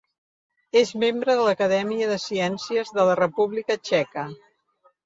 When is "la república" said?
3.13-3.81